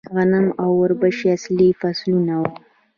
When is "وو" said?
2.41-2.51